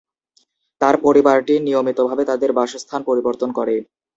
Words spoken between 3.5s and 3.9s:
করে।